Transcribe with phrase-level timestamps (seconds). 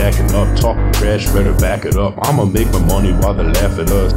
[0.00, 0.56] stacking up.
[0.58, 2.14] Talking trash, better back it up.
[2.22, 4.12] I'ma make my money while they laugh at us.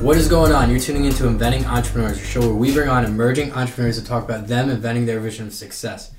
[0.00, 0.70] What is going on?
[0.70, 4.24] You're tuning into Inventing Entrepreneurs, a show where we bring on emerging entrepreneurs to talk
[4.24, 6.12] about them inventing their vision of success.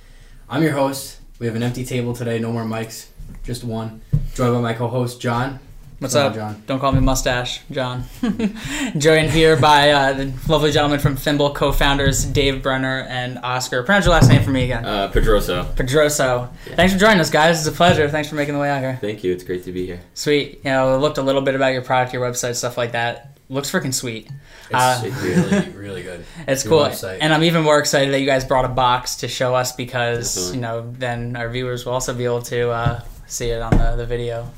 [0.47, 1.17] I'm your host.
[1.39, 3.07] We have an empty table today, no more mics,
[3.43, 4.01] just one.
[4.35, 5.59] Joined by my co-host John.
[5.99, 6.63] What's Come on, up, John?
[6.67, 8.03] Don't call me Mustache, John.
[8.97, 13.81] Joined here by uh, the lovely gentleman from Thimble, co-founders Dave Brenner and Oscar.
[13.83, 14.83] Pronounce your last name for me again.
[14.85, 15.63] Uh, Pedroso.
[15.75, 16.49] Pedroso.
[16.67, 16.75] yeah.
[16.75, 17.59] Thanks for joining us, guys.
[17.59, 18.09] It's a pleasure.
[18.09, 18.97] Thanks for making the way out here.
[18.99, 19.31] Thank you.
[19.31, 20.01] It's great to be here.
[20.13, 20.59] Sweet.
[20.65, 23.37] You know, looked a little bit about your product, your website, stuff like that.
[23.47, 24.29] Looks freaking sweet.
[24.69, 26.25] It's Uh, really, really good.
[26.47, 27.19] It's Your cool, website.
[27.21, 30.33] and I'm even more excited that you guys brought a box to show us because
[30.35, 30.55] Definitely.
[30.57, 33.95] you know then our viewers will also be able to uh, see it on the,
[33.97, 34.49] the video.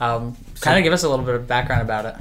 [0.00, 2.14] Um, kind of give us a little bit of background about it.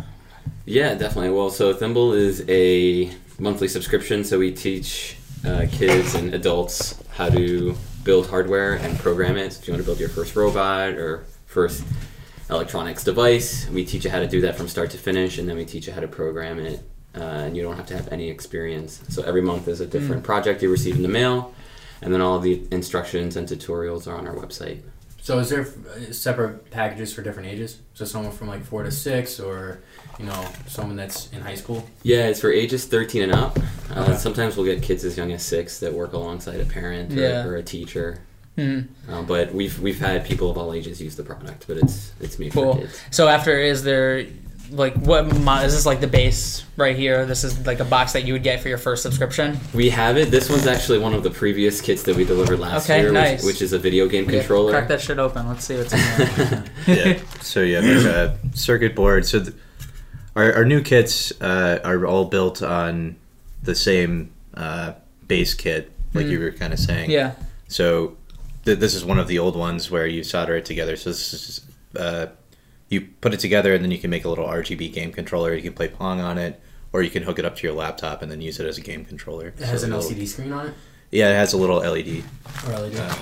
[0.66, 1.32] Yeah, definitely.
[1.32, 7.30] Well, so Thimble is a monthly subscription, so we teach uh, kids and adults how
[7.30, 9.54] to build hardware and program it.
[9.54, 11.84] So if you want to build your first robot or first
[12.50, 15.56] electronics device, we teach you how to do that from start to finish, and then
[15.56, 16.82] we teach you how to program it.
[17.16, 19.02] Uh, and you don't have to have any experience.
[19.10, 21.54] So every month is a different project you receive in the mail,
[22.02, 24.82] and then all the instructions and tutorials are on our website.
[25.28, 27.80] So is there uh, separate packages for different ages?
[27.96, 29.80] So someone from like four to six, or
[30.18, 31.86] you know, someone that's in high school.
[32.02, 33.60] Yeah, it's for ages 13 and up.
[33.60, 34.16] Uh, Okay.
[34.16, 37.44] Sometimes we'll get kids as young as six that work alongside a parent or, Yeah.
[37.46, 38.20] or a teacher.
[38.56, 38.84] Hmm.
[39.10, 42.40] Uh, but we've we've had people of all ages use the product, but it's it's
[42.40, 42.76] made Cool.
[42.76, 42.98] for kids.
[43.12, 44.26] So after, is there
[44.72, 47.26] like what mo- is this like the base right here?
[47.26, 49.58] This is like a box that you would get for your first subscription.
[49.74, 50.30] We have it.
[50.32, 53.44] This one's actually one of the previous kits that we delivered last Okay, year, nice.
[53.44, 54.72] which, which is a video game Yeah, controller.
[54.72, 55.48] crack that shit open.
[55.48, 56.64] Let's see what's in there.
[56.88, 57.20] yeah.
[57.42, 59.26] So yeah, there's a circuit board.
[59.26, 59.54] So th-
[60.36, 63.16] our our new kits uh, are all built on
[63.64, 64.94] the same uh,
[65.28, 66.30] base kit, like Mhm.
[66.32, 67.10] you were kind of saying.
[67.12, 67.34] yeah.
[67.68, 68.18] So
[68.66, 70.96] th- this is one of the old ones where you solder it together.
[70.96, 71.62] So this is
[71.98, 72.28] uh,
[72.90, 75.54] you put it together and then you can make a little RGB game controller.
[75.54, 76.60] You can play Pong on it,
[76.94, 78.82] or you can hook it up to your laptop and then use it as a
[78.82, 79.48] game controller.
[79.58, 80.74] It has So an a little- LCD screen on it.
[81.12, 82.24] Yeah, it has a little LED,
[82.68, 82.96] Or LED.
[83.00, 83.16] uh,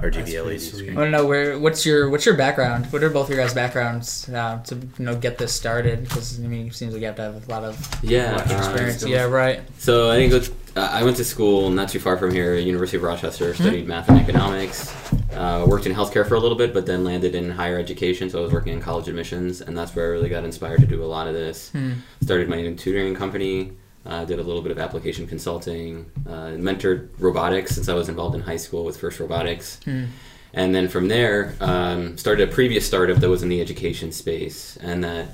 [0.00, 0.74] RGB pretty LED sweet.
[0.78, 0.92] screen.
[0.92, 2.86] I want to know where what's your what's your background?
[2.92, 6.04] What are both your guys' backgrounds uh, to you know get this started?
[6.04, 8.48] Because I mean, it seems like you have to have a lot of yeah, Like
[8.50, 9.04] uh, experience.
[9.04, 9.60] yeah, right.
[9.78, 12.96] So I think it's- uh, I went to school not too far from here, University
[12.96, 13.54] of Rochester.
[13.54, 14.94] Studied math and economics.
[15.32, 18.28] Uh, worked in healthcare for a little bit, but then landed in higher education.
[18.28, 20.86] So I was working in college admissions, and that's where I really got inspired to
[20.86, 21.70] do a lot of this.
[21.70, 21.92] Hmm.
[22.22, 23.72] Started my own tutoring company.
[24.06, 26.10] Uh, did a little bit of application consulting.
[26.26, 29.80] Uh, mentored robotics since I was involved in high school with First Robotics.
[29.84, 30.06] Hmm.
[30.54, 34.76] And then from there, um, started a previous startup that was in the education space,
[34.78, 35.28] and that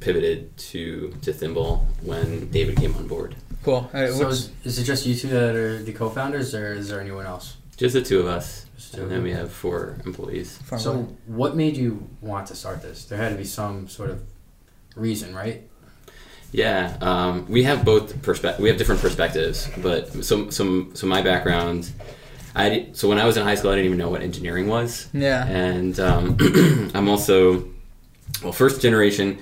[0.00, 3.34] pivoted to to Thimble when David came on board.
[3.66, 3.90] Cool.
[3.92, 7.00] Uh, So is, is it just you two that are the co-founders, or is there
[7.00, 7.56] anyone else?
[7.76, 9.24] Just the two of us, Just two and of then you.
[9.24, 10.58] we have four employees.
[10.64, 10.92] from So
[11.26, 13.06] what made you want to start this?
[13.06, 14.22] There had to be some sort of
[14.94, 15.62] reason, right?
[16.52, 21.20] Yeah, um, we have both perspe- We have different perspectives, but so so so my
[21.20, 21.90] background.
[22.54, 25.08] I so when I was in high school, I didn't even know what engineering was,
[25.12, 25.44] yeah.
[25.48, 26.36] and um,
[26.94, 27.64] I'm also
[28.44, 29.38] well first generation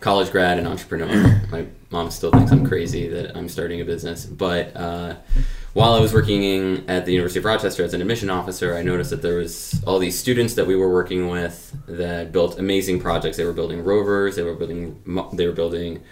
[0.00, 1.42] college grad and entrepreneur.
[1.50, 5.16] My mom still thinks I'm crazy that I'm starting a business, but uh,
[5.74, 9.10] while I was working at the University of Rochester as an admission officer, I noticed
[9.10, 13.36] that there was all these students that we were working with that built amazing projects.
[13.36, 15.00] They were building rovers, they were building
[15.32, 16.02] they were building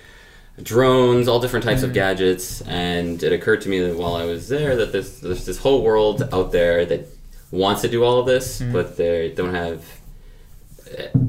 [0.62, 4.48] drones, all different types of gadgets, and it occurred to me that while I was
[4.48, 7.06] there that there's there's this whole world out there that
[7.50, 9.84] wants to do all of this, but they don't have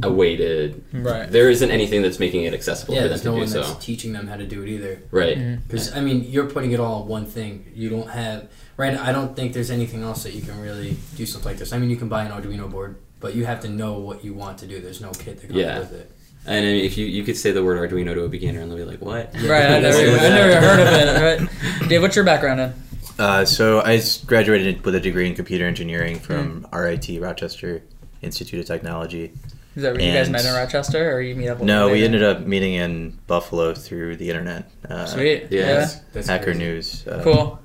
[0.04, 0.82] a way to.
[0.94, 1.30] Right.
[1.30, 3.62] There isn't anything that's making it accessible yeah, for them to no do one so.
[3.64, 5.02] that's teaching them how to do it either.
[5.12, 5.60] Right.
[5.68, 7.72] Because I mean, you're putting it all on one thing.
[7.76, 8.98] You don't have right.
[8.98, 11.74] I don't think there's anything else that you can really do something like this.
[11.74, 14.34] I mean, you can buy an Arduino board, but you have to know what you
[14.34, 14.80] want to do.
[14.80, 15.80] There's no kit that comes Yeah.
[15.80, 16.12] with it.
[16.46, 18.72] And I mean, if you you could say the word Arduino to a beginner and
[18.72, 19.66] they'll be like, "What?" Right.
[19.66, 21.42] I never, I never heard of it.
[21.42, 21.90] Right.
[21.90, 22.74] Dave, what's your background in?
[23.20, 27.82] Uh, so I graduated with a degree in computer engineering from RIT Rochester
[28.22, 29.34] Institute of Technology.
[29.78, 31.62] Is that where you guys met in Rochester, or you meet up?
[31.62, 34.72] No, we ended up meeting in Buffalo through the internet.
[34.90, 35.50] Uh, Sweet.
[35.52, 35.60] Yeah.
[35.60, 35.66] Yeah.
[35.76, 36.60] That's, that's Hacker crazy.
[36.60, 37.08] News.
[37.08, 37.60] Uh, Cool.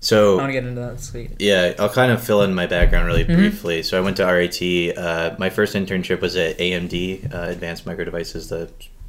[0.00, 1.00] So I want So to get into that.
[1.00, 1.30] Sweet.
[1.38, 3.34] yeah, I'll kind of fill in my background really Mhm.
[3.36, 3.82] briefly.
[3.82, 4.92] So I went to RIT.
[4.94, 8.68] Uh, my first internship was at AMD, uh, Advanced Micro Devices, the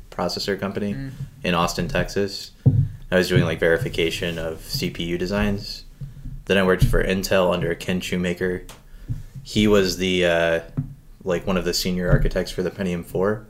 [0.10, 1.10] processor company Mm.
[1.44, 2.52] in Austin, Texas.
[3.12, 5.84] I was doing like verification of CPU designs.
[6.46, 8.62] Then I worked for Intel under Ken Shoemaker.
[9.44, 10.60] He was the uh,
[11.26, 13.46] like one of the senior architects for the Pentium 4.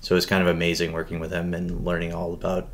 [0.00, 2.70] So it was kind of amazing working with him and learning all about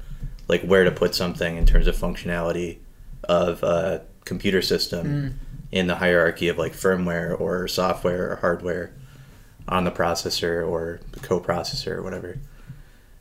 [0.48, 2.78] like where to put something in terms of functionality
[3.24, 5.38] of a computer system
[5.70, 8.92] in the hierarchy of like firmware or software or hardware
[9.66, 12.38] on the processor or the coprocessor or whatever.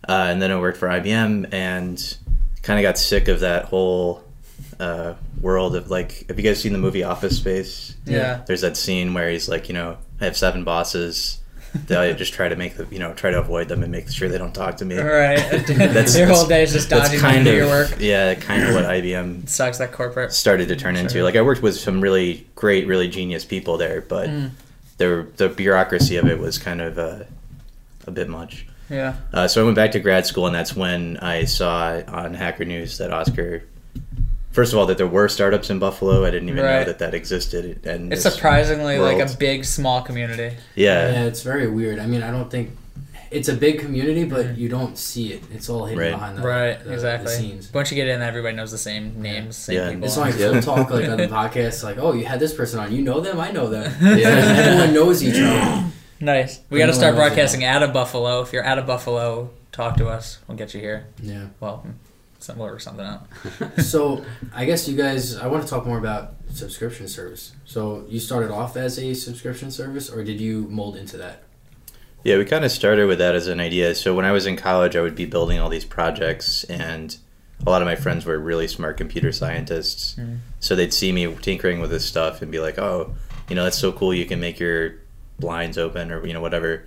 [0.08, 2.18] Uh, and then I worked for IBM and
[2.64, 4.24] kind of got sick of that whole
[4.82, 6.28] uh, world of like.
[6.28, 7.96] Have you guys seen the movie Office Space?
[8.06, 8.42] Yeah.
[8.48, 11.38] There's that scene where he's like, you know, I have seven bosses.
[11.88, 14.10] That I just try to make the, you know, try to avoid them and make
[14.12, 14.98] sure they don't talk to me.
[15.00, 15.38] All right.
[15.68, 17.96] That's- Your whole day is just That's dodging kind of your work.
[17.98, 20.34] yeah, kind of what IBM Sucks that corporate.
[20.34, 21.24] started to turn into.
[21.24, 24.52] Like I worked with some really great, really genius people there, but Mm.
[24.98, 27.24] the the bureaucracy of it was kind of uh,
[28.06, 28.68] a bit much.
[28.90, 29.16] Yeah.
[29.32, 32.66] Uh, so I went back to grad school, and that's when I saw on Hacker
[32.66, 33.64] News that Oscar.
[34.52, 36.26] First of all, that there were startups in Buffalo.
[36.26, 37.86] I didn't even know that that existed.
[37.86, 40.58] And It's this surprisingly like a big, small community.
[40.76, 42.00] yeah, Yeah, it's very weird.
[42.00, 42.78] I mean, I don't think
[43.32, 44.58] it's a big community, but mm.
[44.58, 45.42] you don't see it.
[45.54, 46.12] It's all hidden Right.
[46.12, 46.84] behind the, right.
[46.84, 47.32] the, exactly.
[47.32, 47.74] the scenes.
[47.74, 49.90] Once you get in, everybody knows the same names, same Yeah.
[49.92, 50.04] people.
[50.04, 50.60] It's like Yeah.
[50.60, 52.92] talk like on the podcast, like, oh, you had this person on.
[52.94, 53.40] You know them?
[53.40, 53.90] I know them.
[54.02, 54.28] Yeah.
[54.28, 55.86] Everyone knows each other.
[56.20, 56.60] nice.
[56.70, 58.42] We got to start broadcasting out of Buffalo.
[58.42, 60.40] If you're out of Buffalo, talk to us.
[60.50, 61.08] We'll get you here.
[61.24, 61.46] Yeah.
[61.62, 61.86] Well,
[62.44, 63.28] some we'll something out.
[63.84, 67.54] So I guess you guys, I want to talk more about subscription service.
[67.66, 71.44] So you started off as a subscription service, or did you mold into that?
[72.24, 73.96] Yeah, we kind of started with that as an idea.
[73.96, 77.18] So when I was in college, I would be building all these projects, and
[77.66, 80.16] a lot of my friends were really smart computer scientists.
[80.20, 80.40] Mhm.
[80.60, 83.16] So they'd see me tinkering with this stuff and be like, "Oh,
[83.50, 84.14] you know, that's so cool!
[84.14, 84.96] You can make your
[85.42, 86.86] blinds open, or you know, whatever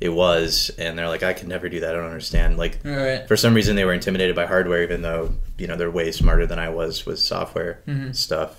[0.00, 1.90] it was." And they're like, "I can never do that.
[1.90, 3.26] I don't understand." Like right.
[3.26, 6.46] for some reason, they were intimidated by hardware, even though you know they're way smarter
[6.46, 8.14] than I was with software Mhm.
[8.14, 8.56] stuff.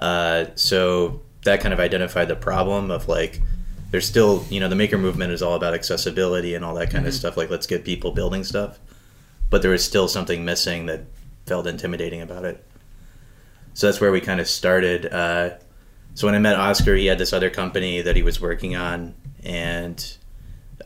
[0.00, 3.42] Uh, so that kind of identified the problem of like
[3.90, 7.06] there's still you know the maker movement is all about accessibility and all that kind
[7.06, 7.16] of Mhm.
[7.16, 8.78] stuff like let's get people building stuff
[9.50, 11.00] but there was still something missing that
[11.46, 12.64] felt intimidating about it
[13.74, 15.50] so that's where we kind of started uh,
[16.20, 19.14] so when i met oscar he had this other company that he was working on
[19.42, 20.16] and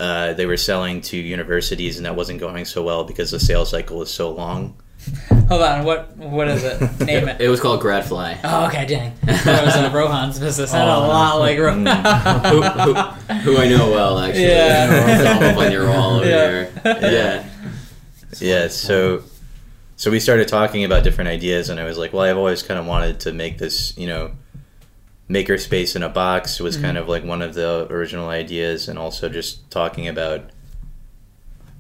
[0.00, 3.70] uh, they were selling to universities and that wasn't going so well because the sales
[3.70, 4.76] cycle was so long
[5.48, 5.84] Hold on.
[5.84, 6.80] What What is it?
[7.06, 7.38] Name it.
[7.38, 8.38] It was called Gradfly.
[8.42, 8.86] Oh, okay.
[8.86, 9.12] Dang.
[9.26, 10.72] I thought it was uh, Rohan's business.
[10.72, 11.00] Had a Oh.
[11.00, 11.84] lot like Rohan.
[11.84, 12.94] who, who,
[13.40, 14.44] who I know well, actually.
[14.46, 15.50] Yeah.
[15.52, 16.48] Up on your wall over Yeah.
[16.50, 16.70] here.
[17.02, 17.48] Yeah.
[18.40, 19.22] yeah so
[19.96, 22.80] so we started talking about different ideas and i was like well i've always kind
[22.80, 24.32] of wanted to make this you know
[25.28, 28.98] maker space in a box was kind of like one of the original ideas and
[28.98, 30.50] also just talking about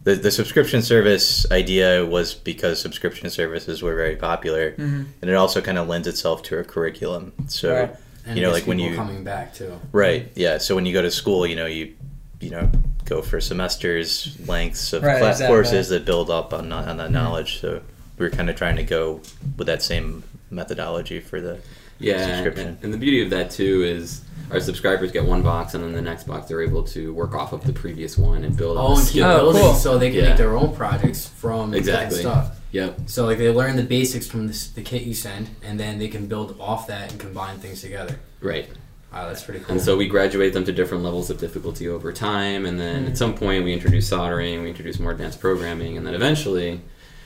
[0.04, 5.06] the, the subscription service idea was because subscription services were very popular Mhm.
[5.20, 7.96] and it also kind of lends itself to a curriculum so Right.
[8.26, 9.78] And You know, like when people you- coming back too.
[9.92, 10.32] Right.
[10.34, 10.56] Yeah.
[10.56, 11.92] So when you go to school, you know, you
[12.40, 12.70] you know
[13.04, 15.54] go for semesters lengths of Right, class exactly.
[15.54, 17.60] courses that build up on on that knowledge.
[17.60, 17.82] So
[18.16, 19.20] we were kind of trying to go
[19.58, 21.58] with that same methodology for the
[22.04, 22.68] Yeah, Subscription.
[22.68, 24.20] and, and the beauty of that too is
[24.50, 27.52] our subscribers get one box, and then the next box they're able to work off
[27.52, 29.22] of the previous one and build on Oh, the and keep.
[29.24, 29.74] Oh, building cool.
[29.74, 30.28] so they can Yeah.
[30.28, 32.20] make their own projects from different Exactly.
[32.20, 32.60] stuff.
[32.72, 32.98] Yep.
[33.06, 36.08] So like they learn the basics from this, the kit you send, and then they
[36.08, 38.18] can build off that and combine things together.
[38.40, 38.68] Right.
[39.12, 39.72] Wow, that's pretty cool.
[39.72, 43.10] And so we graduate them to different levels of difficulty over time, and then Mm.
[43.10, 46.80] at some point we introduce soldering, we introduce more advanced programming, and then eventually,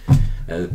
[0.09, 0.13] uh,
[0.53, 0.67] uh,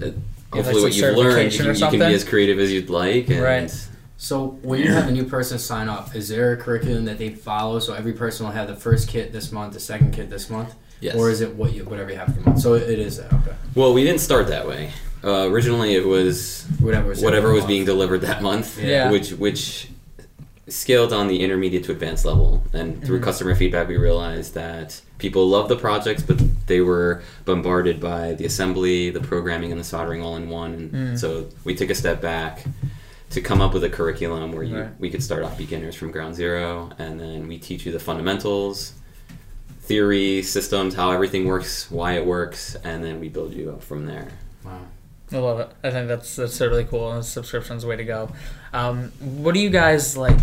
[0.52, 3.30] hopefully, some what you've learned, you, can- you can be as creative as you'd like.
[3.30, 3.88] And Right.
[4.24, 7.32] So when you have a new person sign up, is there a curriculum that they
[7.32, 7.80] follow?
[7.80, 10.74] So every person will have the first kit this month, the second kit this month,
[11.02, 11.16] Yes.
[11.18, 12.62] or is it what you whatever you have for the month?
[12.62, 13.52] So it is that okay.
[13.76, 14.92] well, we didn't start that way.
[15.26, 17.68] Uh, originally, it was Whatever was whatever was month.
[17.68, 19.12] being delivered that month, Yeah.
[19.12, 19.90] which which
[20.70, 22.64] scaled on the intermediate to advanced level.
[22.72, 23.24] And through Mhm.
[23.24, 28.46] customer feedback, we realized that people loved the projects, but they were bombarded by the
[28.46, 30.72] assembly, the programming, and the soldering all in one.
[30.74, 31.20] And Mm.
[31.20, 32.64] so we took a step back
[33.34, 35.00] to come up with a curriculum where you Right.
[35.00, 38.94] we could start off beginners from ground zero, and then we teach you the fundamentals.
[39.82, 44.06] Theory, systems, how everything works, why it works, and then we build you up from
[44.06, 44.30] there.
[44.64, 44.80] Wow.
[45.32, 45.70] I love it.
[45.84, 47.12] I think that's that's really cool.
[47.12, 48.30] And subscription's way to go.
[48.72, 50.38] Um, what do you guys like?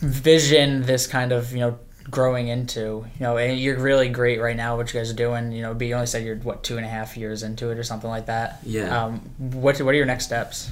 [0.00, 1.78] Vision this kind of you know
[2.10, 5.50] growing into you know and you're really great right now what you guys are doing
[5.50, 7.78] you know but you only said you're what two and a half years into it
[7.78, 9.04] or something like that Yeah.
[9.04, 10.70] um, what what are your next steps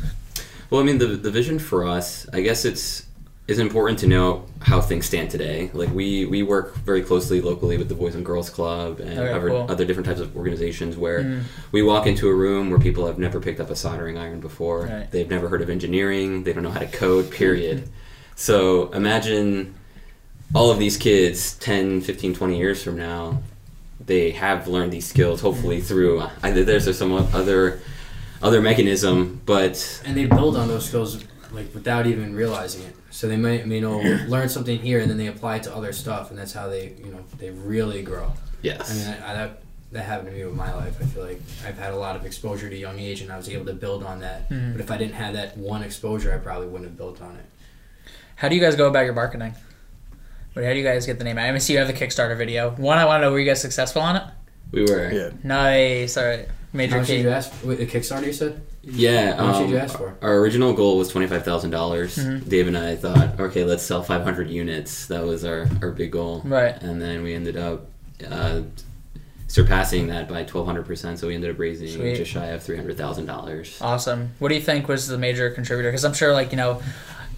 [0.70, 3.06] Well, I mean, the the vision for us, I guess it's
[3.46, 5.70] is important to know how things stand today.
[5.74, 9.32] Like we we work very closely locally with the Boys and Girls Club and Okay,
[9.32, 9.66] other, cool.
[9.68, 11.42] other different types of organizations where Mm.
[11.70, 14.86] we walk into a room where people have never picked up a soldering iron before.
[14.86, 15.10] Right.
[15.10, 16.44] They've never heard of engineering.
[16.44, 17.30] They don't know how to code.
[17.30, 17.88] Period.
[18.34, 19.74] so imagine
[20.54, 23.42] all of these kids 10 15 20 years from now
[24.04, 27.80] they have learned these skills hopefully through either there's some other
[28.42, 31.24] other mechanism but And they build on those skills
[31.54, 32.94] like without even realizing it.
[33.10, 35.92] So they might you know learn something here and then they apply it to other
[35.92, 38.32] stuff, and that's how they you know they really grow.
[38.60, 38.90] Yes.
[38.90, 40.96] I mean, I, I, that that happened to me with my life.
[41.00, 43.36] I feel like I've had a lot of exposure at a young age, and I
[43.36, 44.50] was able to build on that.
[44.50, 44.72] Mhm.
[44.72, 47.44] But if I didn't have that one exposure, I probably wouldn't have built on it.
[48.36, 49.54] How do you guys go about your marketing?
[50.54, 51.37] Wait, how do you guys get the name?
[51.38, 51.52] out?
[51.54, 52.70] I see you have the Kickstarter video.
[52.76, 54.23] One, I want to know were you guys successful on it?
[54.70, 55.11] we were.
[55.12, 55.30] Yeah.
[55.42, 56.16] Nice.
[56.16, 56.46] All right.
[56.46, 57.23] How Major much did key.
[57.23, 57.52] you ask?
[57.64, 58.61] Wait, a Kickstarter, you said?
[58.82, 59.37] Yeah.
[59.37, 60.16] How much did um, you ask for?
[60.23, 62.16] Our original goal was twenty five thousand dollars.
[62.16, 62.49] Mhm.
[62.49, 65.06] Dave and I thought, okay, let's sell five hundred units.
[65.06, 66.42] That was our, our big goal.
[66.44, 66.75] Right.
[66.82, 67.87] And then we ended up
[68.28, 68.62] uh,
[69.46, 71.18] surpassing that by twelve hundred percent.
[71.20, 72.16] So we ended up raising Sweet.
[72.16, 73.78] just shy of three hundred thousand dollars.
[73.80, 74.30] Awesome.
[74.40, 75.90] What do you think was the major contributor?
[75.90, 76.82] Because I'm sure, like you know,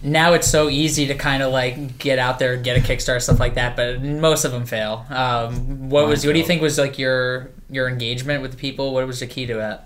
[0.03, 3.39] now it's so easy to kind of like get out there, get a Kickstarter, stuff
[3.39, 3.75] like that.
[3.75, 5.05] But most of them fail.
[5.09, 6.25] Um, what Mine was?
[6.25, 8.93] What do you think was like your your engagement with the people?
[8.93, 9.79] What was the key to it?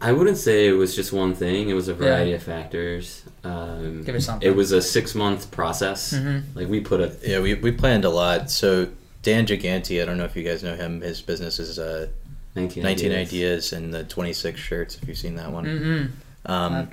[0.00, 1.70] I wouldn't say it was just one thing.
[1.70, 3.22] It was a variety of factors.
[3.42, 4.46] Um, Give us something.
[4.46, 6.12] it was a six month process.
[6.12, 6.42] Mhm.
[6.54, 8.50] Like we put a Yeah, we, we planned a lot.
[8.50, 8.88] So
[9.22, 11.00] Dan Giganti, I don't know if you guys know him.
[11.00, 12.08] His business is uh,
[12.56, 13.28] 19, 19 ideas.
[13.28, 14.98] ideas and the 26 shirts.
[15.00, 15.64] If you've seen that one.
[15.64, 16.52] Mm-hmm.
[16.52, 16.88] Um,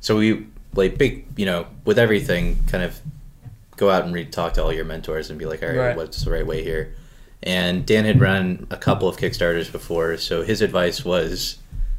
[0.00, 2.98] so we like big, you know, with everything, kind of
[3.76, 5.96] go out and talk to all your mentors and be like, all right, Right.
[5.96, 6.94] what's the right way here?
[7.42, 11.56] And Dan had run a couple of Kickstarters before, so his advice was,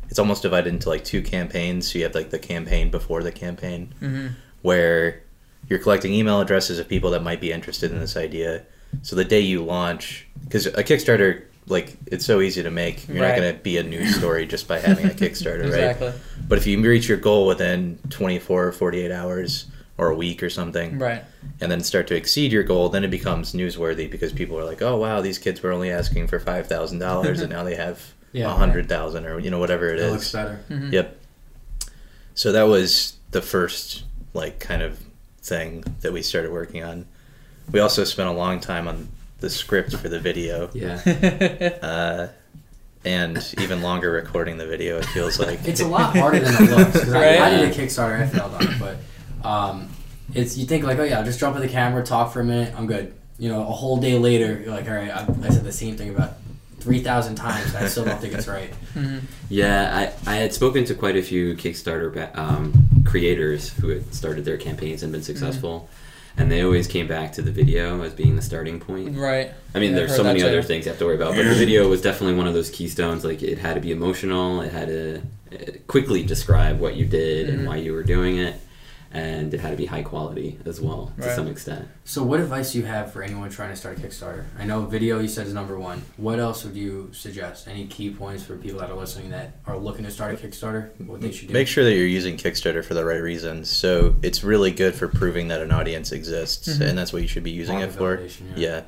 [0.10, 1.92] it's almost divided into like two campaigns.
[1.92, 4.28] So you have like the campaign before the campaign, Mm-hmm.
[4.62, 5.24] where
[5.70, 8.64] you're collecting email addresses of people that might be interested in this idea.
[9.04, 13.22] So the day you launch, because a Kickstarter, like it's so easy to make, you're
[13.22, 13.30] Right.
[13.30, 15.68] not going to be a news story just by having a Kickstarter, right?
[15.68, 16.14] Exactly.
[16.48, 19.66] But if you reach your goal within 24 or 48 hours
[19.98, 21.24] or a week or something, Right.
[21.62, 24.82] and then start to exceed your goal, then it becomes newsworthy because people are like,
[24.82, 28.58] oh, wow, these kids were only asking for $5,000 and now they have Yeah, a
[28.58, 30.12] 100000 or, you know, whatever it It is.
[30.12, 30.60] looks better.
[30.70, 30.92] Mhm.
[30.92, 31.18] Yep.
[32.34, 34.04] So that was the first,
[34.34, 35.00] like, kind of
[35.42, 37.06] thing that we started working on.
[37.72, 39.10] We also spent a long time on
[39.42, 40.70] the script for the video.
[40.74, 41.02] Yeah.
[41.82, 42.28] Uh,
[43.04, 45.68] and even longer recording the video, it feels like.
[45.68, 46.92] It's a lot harder than it looks.
[47.00, 47.40] 'cause Right.
[47.42, 48.98] I, I did a Kickstarter, I failed on it, but
[49.48, 49.90] um,
[50.36, 52.44] it's you think like, oh yeah, I'll just jump in the camera, talk for a
[52.44, 53.14] minute, I'm good.
[53.40, 55.98] You know, a whole day later, you're like, all right, I, I said the same
[55.98, 56.34] thing about
[56.80, 57.74] three thousand times.
[57.74, 58.72] I still don't think it's right.
[58.94, 59.22] Mhm.
[59.50, 64.46] Yeah, I, I had spoken to quite a few Kickstarter um, creators who had started
[64.46, 65.90] their campaigns and been successful,
[66.38, 69.18] and they always came back to the video as being the starting point.
[69.18, 69.52] Right.
[69.76, 71.44] I mean, Yeah, there's so many that other things you have to worry about, but
[71.44, 73.24] the video was definitely one of those keystones.
[73.26, 75.22] Like, it had to be emotional, it had to
[75.54, 75.58] uh,
[75.88, 77.54] quickly describe what you did Mhm.
[77.54, 78.56] and why you were doing it,
[79.14, 81.36] and it had to be high quality as well to Right.
[81.36, 81.88] some extent.
[82.06, 84.46] So, what advice do you have for anyone trying to start a Kickstarter?
[84.58, 86.04] I know video you said is number one.
[86.18, 87.68] What else would you suggest?
[87.68, 90.90] Any key points for people that are listening that are looking to start a Kickstarter?
[91.06, 91.54] What they should do?
[91.54, 93.70] Make sure that you're using Kickstarter for the right reasons.
[93.70, 96.88] So it's really good for proving that an audience exists, Mhm.
[96.90, 98.18] and that's what you should be using Market it for.
[98.18, 98.82] validation, Yeah.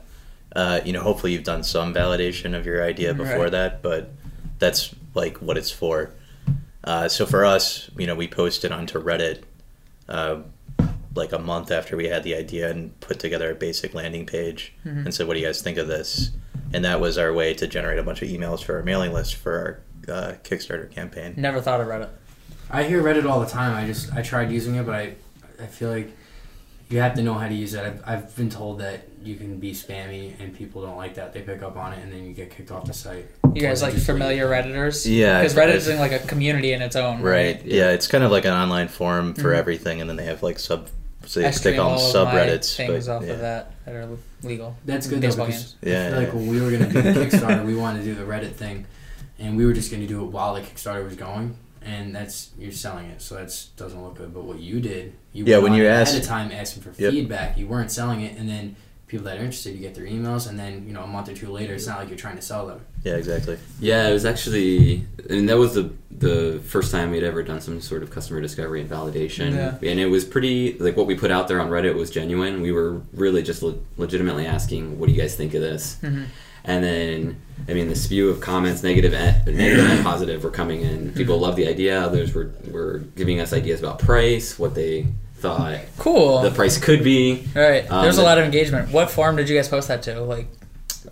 [0.56, 3.52] Uh, you know, hopefully you've done some validation of your idea before Right.
[3.52, 4.12] that, but
[4.60, 6.12] that's like what it's for.
[6.84, 9.40] Uh, so for us, you know, we posted onto Reddit
[10.14, 10.42] uh,
[11.16, 14.74] like a month after we had the idea and put together a basic landing page
[14.86, 15.06] Mhm.
[15.06, 16.32] and said, "What do you guys think of this?"
[16.74, 19.36] And that was our way to generate a bunch of emails for our mailing list
[19.36, 19.54] for
[20.08, 21.34] our uh, Kickstarter campaign.
[21.38, 22.10] Never thought of Reddit.
[22.70, 23.76] I hear Reddit all the time.
[23.76, 25.16] I just I tried using it, but I
[25.62, 26.10] I feel like
[26.90, 27.84] you have to know how to use it.
[27.86, 31.34] I've, I've been told that you can be spammy and people don't like that.
[31.34, 33.28] They pick up on it and then you get kicked off the site.
[33.56, 35.06] You guys like familiar redditors?
[35.10, 37.22] Yeah, Because Reddit is like a community in its own.
[37.22, 37.64] Right.
[37.66, 37.76] Yeah.
[37.86, 37.90] Yeah.
[37.92, 39.58] it's kind of like an online forum for Mhm.
[39.58, 40.88] everything, and then they have like sub.
[41.26, 42.76] So they, they stream call all them my subreddits.
[42.76, 43.32] things but, off yeah.
[43.34, 44.10] of that that are
[44.44, 44.76] legal.
[44.86, 45.86] That's good though Baseball because games.
[45.86, 46.34] I Yeah, like yeah.
[46.34, 48.86] when we were gonna do the Kickstarter, we wanted to do the Reddit thing,
[49.40, 52.74] and we were just gonna do it while the Kickstarter was going, and that's you're
[52.74, 54.34] selling it, so that doesn't look good.
[54.34, 56.90] But what you did, you Yeah, when you it asked- ahead of time asking for
[57.02, 57.12] Yep.
[57.12, 58.76] feedback, you weren't selling it, and then
[59.14, 61.36] people that are interested, you get their emails, and then you know a month or
[61.36, 62.82] two later, it's not like you're trying to sell them.
[63.04, 63.60] Yeah, exactly.
[63.80, 67.62] Yeah, it was actually, I mean, that was the the first time we'd ever done
[67.62, 69.90] some sort of customer discovery and validation, Yeah.
[69.90, 72.62] and it was pretty like what we put out there on Reddit was genuine.
[72.62, 76.26] We were really just le- legitimately asking, "What do you guys think of this?" Mhm.
[76.66, 77.36] And then,
[77.70, 81.12] I mean, the spew of comments, negative and, negative and positive, were coming in.
[81.12, 82.02] People loved the idea.
[82.02, 85.06] Others were were giving us ideas about price, what they
[85.44, 86.42] thought Cool.
[86.42, 87.44] the price could be.
[87.56, 87.90] Right.
[87.92, 88.92] Um, There's a lot of engagement.
[88.92, 90.22] What forum did you guys post that to?
[90.22, 90.48] Like,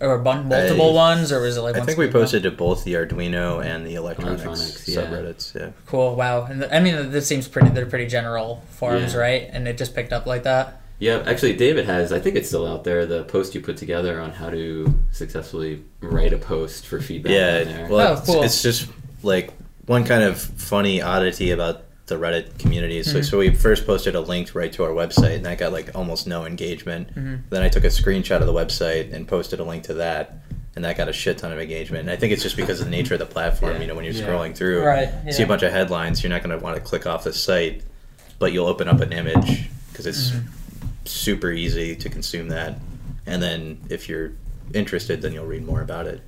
[0.00, 1.76] or bun- multiple I- ones, or was it like?
[1.76, 2.22] I think we specific one?
[2.24, 5.02] posted to both the Arduino and the electronics, Electronics, yeah.
[5.02, 5.54] subreddits.
[5.54, 5.68] Yeah.
[5.86, 6.16] Cool.
[6.16, 6.44] Wow.
[6.46, 7.68] And th- I mean, this seems pretty.
[7.68, 9.20] They're pretty general forums, Yeah.
[9.20, 9.48] right?
[9.52, 10.80] And it just picked up like that.
[10.98, 12.12] Yeah, actually, David has.
[12.12, 13.06] I think it's still out there.
[13.06, 17.32] The post you put together on how to successfully write a post for feedback.
[17.32, 17.64] Yeah.
[17.64, 17.88] there.
[17.90, 18.42] Well, Oh, it's, cool.
[18.44, 18.86] it's just
[19.22, 19.50] like
[19.86, 23.02] one kind of funny oddity about the Reddit community.
[23.02, 25.94] So, so we first posted a link right to our website, and that got like
[25.94, 27.08] almost no engagement.
[27.14, 30.36] Then I took a screenshot of the website and posted a link to that,
[30.76, 32.02] and that got a shit ton of engagement.
[32.02, 33.74] And I think it's just because of the nature of the platform.
[33.74, 33.80] Yeah.
[33.80, 34.26] You know, when you're Yeah.
[34.26, 37.06] scrolling through, Right, see a bunch of headlines, you're not going to want to click
[37.06, 37.82] off the site,
[38.38, 40.46] but you'll open up an image because it's Mm-hmm.
[41.06, 42.78] super easy to consume that.
[43.26, 44.32] And then if you're
[44.74, 46.20] interested, then you'll read more about it.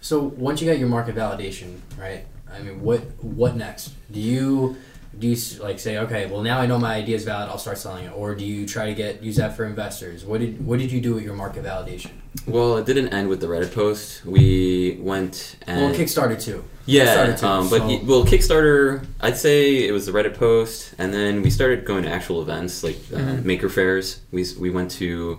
[0.00, 2.24] So once you got your market validation, right?
[2.52, 3.92] I mean, what what next?
[4.10, 4.76] Do you
[5.18, 7.78] do you like say, okay, well now I know my idea is valid, I'll start
[7.78, 10.24] selling it, or do you try to get use that for investors?
[10.24, 12.10] What did what did you do with your market validation?
[12.46, 14.24] Well, it didn't end with the Reddit post.
[14.24, 16.64] We went and well, Kickstarter too.
[16.86, 19.04] Yeah, Kickstarter too, um, but so- y- well, Kickstarter.
[19.20, 22.82] I'd say it was the Reddit post, and then we started going to actual events
[22.82, 23.44] like uh, Mhm.
[23.44, 24.20] maker fairs.
[24.32, 25.38] We we went to.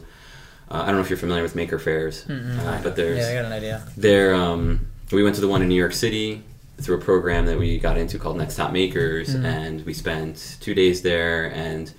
[0.69, 3.33] Uh, I don't know if you're familiar with maker fairs, uh, but there's Yeah, I
[3.35, 3.83] got an idea.
[3.97, 4.33] there.
[4.35, 6.43] Um, we went to the one in New York City
[6.83, 9.45] through a program that we got into called Next Top Makers, Mhm.
[9.45, 11.91] and we spent two days there, and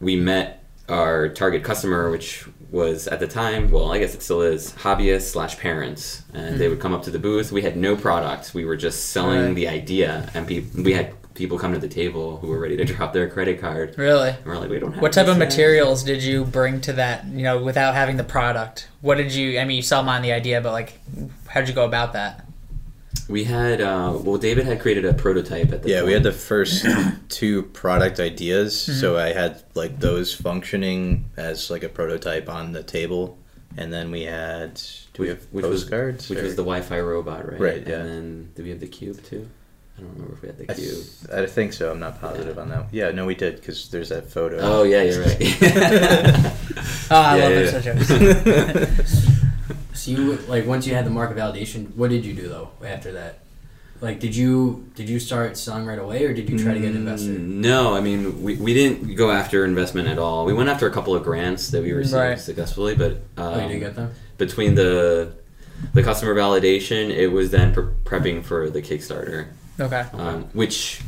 [0.00, 4.42] we met our target customer, which was at the time, well, I guess it still
[4.42, 7.50] is, hobbyists slash parents, and they would come up to the booth.
[7.52, 9.54] We had no product; we were just selling Right.
[9.54, 12.84] the idea, and pe- we had people come to the table who were ready to
[12.92, 13.94] drop their credit card.
[13.96, 14.30] Really?
[14.30, 17.26] And we're like, we don't have What type of materials did you bring to that?
[17.26, 19.58] You know, without having the product, what did you?
[19.58, 20.98] I mean, you saw mine on the idea, but like,
[21.48, 22.44] how did you go about that?
[23.28, 26.32] We had, uh, well, David had created a prototype at the Yeah, we had the
[26.32, 26.86] first
[27.28, 28.80] two product ideas.
[29.00, 33.38] So I had like those functioning as like a prototype on the table,
[33.76, 34.80] and then we had
[35.14, 36.28] do we have Which was- postcards?
[36.30, 37.60] which or- was the Wi-Fi robot, right?
[37.60, 37.96] Right, yeah.
[37.96, 39.48] And then did we have the cube too?
[39.96, 41.04] I don't remember if we had the I, cube.
[41.34, 41.90] I think so.
[41.90, 42.62] I'm not positive Yeah.
[42.62, 42.86] on that.
[42.92, 44.58] Yeah, no, we did because there's that photo.
[44.60, 45.38] Oh yeah, you're right.
[47.10, 48.84] Oh, I Yeah, love yeah, those yeah.
[48.84, 49.28] jokes.
[50.16, 53.12] So you like once you had the market validation, what did you do though after
[53.12, 53.40] that?
[54.00, 56.90] Like, did you did you start selling right away, or did you try to get
[56.92, 57.30] an investor?
[57.30, 60.44] Mm, No, I mean we, we didn't go after investment at all.
[60.44, 62.38] We went after a couple of grants that we received Right.
[62.38, 64.12] successfully, but um, oh, you didn't get them.
[64.38, 65.32] between the
[65.94, 69.46] the customer validation, it was then pre- prepping for the Kickstarter,
[69.80, 70.04] Okay.
[70.14, 71.00] um, which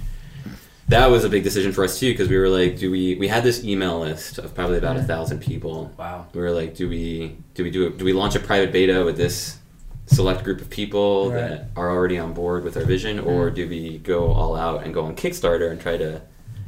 [0.90, 3.28] that was a big decision for us too because we were like, do we we
[3.28, 5.92] had this email list of probably about a thousand people.
[5.98, 6.26] Wow.
[6.34, 7.98] we were like, do we do we do it?
[7.98, 9.58] Do we launch a private beta with this
[10.06, 11.40] select group of people Right.
[11.48, 14.92] that are already on board with our vision, or do we go all out and
[14.92, 16.20] go on Kickstarter and try to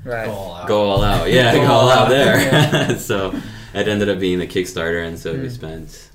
[0.05, 0.27] Right.
[0.27, 0.69] Go all out.
[0.69, 1.31] go all out?
[1.31, 2.09] Yeah, Go go, all all out out.
[2.09, 2.37] there.
[2.41, 2.97] Yeah.
[3.11, 3.33] so
[3.75, 5.51] it ended up being the Kickstarter, and so we Mm.
[5.51, 6.09] spent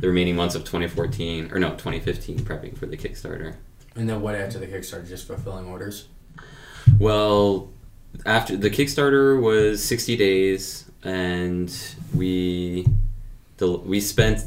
[0.00, 3.54] the remaining months of 2014 or no 2015 prepping for the Kickstarter.
[3.96, 5.08] And then what after the Kickstarter?
[5.08, 6.06] Just fulfilling orders.
[6.98, 7.68] Well,
[8.26, 11.74] after the Kickstarter was 60 days, and
[12.14, 12.86] we
[13.58, 14.40] the, we spent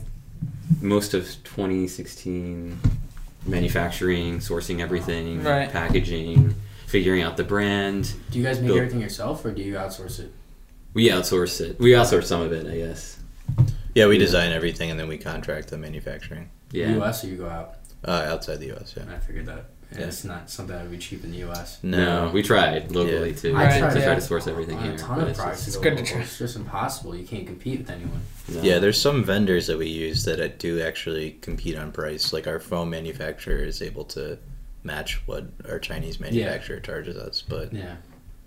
[0.81, 2.79] most of 2016
[3.45, 5.69] manufacturing, sourcing everything, Right.
[5.71, 6.55] packaging,
[6.87, 8.13] figuring out the brand.
[8.31, 10.31] Do you guys make Built- everything yourself, or do you outsource it?
[10.93, 11.79] We outsource it.
[11.79, 13.17] We outsource some of it, I guess.
[13.95, 14.19] Yeah, we Yeah.
[14.25, 16.91] design everything and then we contract the manufacturing Yeah.
[16.95, 17.23] U.S.
[17.23, 17.75] or you go out?
[18.05, 18.93] uh, outside the U.S.
[18.97, 19.03] Yeah.
[19.13, 19.65] I figured that.
[19.91, 20.05] Yeah, Yeah.
[20.07, 21.79] It's not something that would be cheap in the U.S.
[21.83, 23.35] No, we tried locally Yeah.
[23.35, 24.05] too I to, tried, to yeah.
[24.05, 24.93] try to source everything On here.
[24.93, 25.65] a ton but of it's products.
[25.65, 26.21] just- It's good to try.
[26.21, 27.15] It's just impossible.
[27.15, 28.21] You can't compete with anyone.
[28.47, 28.61] no.
[28.61, 32.31] Yeah, there's some vendors that we use that uh, do actually compete on price.
[32.31, 34.37] Like our foam manufacturer is able to
[34.83, 37.95] match what our Chinese manufacturer charges us, but Yeah.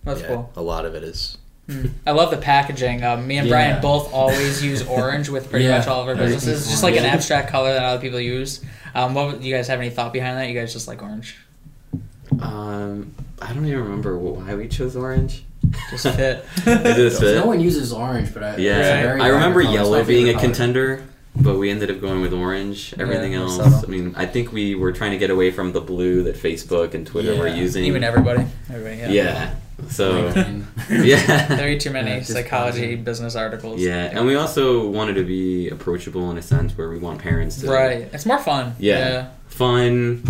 [0.04, 0.50] That's yeah, cool.
[0.56, 1.38] a lot of it is.
[1.68, 1.92] Mm.
[2.06, 3.02] I love the packaging.
[3.04, 3.52] Um, me and Yeah.
[3.54, 5.78] Brian both always use orange with pretty Yeah.
[5.78, 6.62] much all of our businesses.
[6.62, 8.60] It's just like an abstract color that other people use.
[8.94, 10.48] Um, what do you guys have any thought behind that?
[10.48, 11.36] You guys just like orange?
[12.40, 15.44] Um, I don't even remember why we chose orange.
[15.90, 16.44] Just fit.
[16.66, 17.36] It fit.
[17.36, 19.80] No one uses orange, but I Yeah, it's very I remember vibrant color.
[19.80, 20.44] It's yellow being a color.
[20.44, 21.04] contender,
[21.36, 22.94] but we ended up going with orange.
[22.98, 23.80] Everything Yeah, else, subtle.
[23.84, 26.94] I mean, I think we were trying to get away from the blue that Facebook
[26.94, 27.84] and Twitter were using.
[27.84, 28.44] Even everybody.
[28.70, 28.96] Everybody.
[28.98, 29.08] yeah.
[29.10, 29.54] Yeah.
[29.88, 30.28] So
[30.90, 33.04] yeah, There are too many Yeah, psychology pausing.
[33.04, 33.80] business articles.
[33.80, 37.60] yeah, and we also wanted to be approachable in a sense where we want parents
[37.60, 38.08] to Right.
[38.12, 38.74] It's more fun.
[38.78, 39.28] Yeah.
[39.48, 40.22] fun.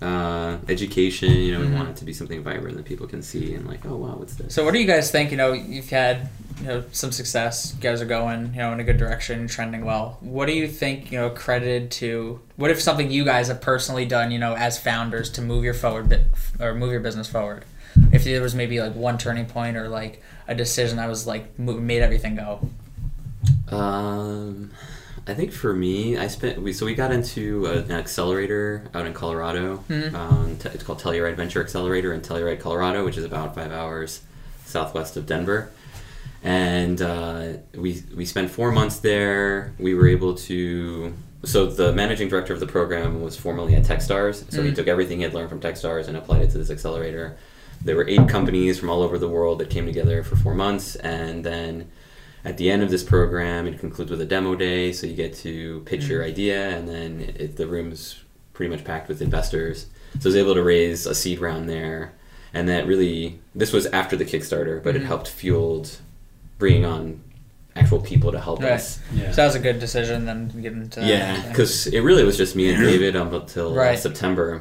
[0.00, 1.70] Uh, education, you know, Mhm.
[1.70, 4.16] we want it to be something vibrant that people can see and like, oh wow,
[4.16, 4.52] what's this?
[4.52, 5.30] So what do you guys think?
[5.30, 6.28] You know, you've had
[6.60, 7.72] you know some success.
[7.76, 10.18] You guys are going you know in a good direction, trending well.
[10.20, 11.12] What do you think?
[11.12, 14.32] You know, credited to what if something you guys have personally done?
[14.32, 16.22] You know, as founders to move your forward bit
[16.58, 17.64] or move your business forward.
[18.12, 21.58] If there was maybe like one turning point or like a decision that was like
[21.58, 22.68] made everything go.
[23.68, 24.70] Um,
[25.26, 29.06] I think for me, I spent we so we got into a, an accelerator out
[29.06, 29.84] in Colorado.
[29.88, 30.14] Mhm.
[30.14, 34.20] Um, t- it's called Telluride Venture Accelerator in Telluride, Colorado, which is about five hours
[34.64, 35.70] southwest of Denver.
[36.44, 39.72] And uh, we we spent four months there.
[39.78, 41.14] We were able to.
[41.44, 44.52] So the managing director of the program was formerly at TechStars.
[44.52, 44.76] So he Mm.
[44.76, 47.36] took everything he had learned from TechStars and applied it to this accelerator.
[47.84, 50.94] There were eight companies from all over the world that came together for four months,
[50.96, 51.90] and then
[52.44, 54.92] at the end of this program, it concludes with a demo day.
[54.92, 58.20] So you get to pitch your idea, and then it, the room's
[58.52, 59.86] pretty much packed with investors.
[60.20, 62.12] So I was able to raise a seed round there,
[62.54, 65.06] and that really this was after the Kickstarter, but it Mhm.
[65.06, 65.96] helped fueled
[66.58, 67.20] bringing on
[67.74, 68.72] actual people to help Right.
[68.72, 68.98] us.
[69.14, 69.30] Yeah.
[69.30, 72.54] So that was a good decision then getting to Yeah, because it really was just
[72.54, 73.98] me and David up until uh, Right.
[73.98, 74.60] September.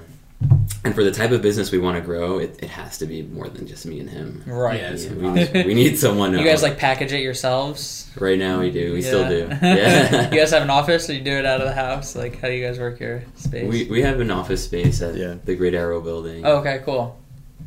[0.84, 3.22] And for the type of business we want to grow, it, it has to be
[3.22, 4.44] more than just me and him.
[4.48, 4.80] right.
[4.80, 5.54] Yeah, it's Yeah, impossible.
[5.62, 6.34] we, we need someone.
[6.38, 8.10] You guys like package it yourselves?
[8.20, 8.94] right now we do.
[8.94, 9.08] We Yeah.
[9.08, 9.48] still do.
[9.62, 10.32] Yeah.
[10.32, 12.16] you guys have an office, or you do it out of the house?
[12.16, 13.70] Like, how do you guys work your space?
[13.72, 15.36] we, we have an office space at Yeah.
[15.46, 17.20] the Great Arrow Building, oh, okay, cool.